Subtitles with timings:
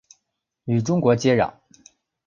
[0.65, 1.53] 与中国接壤。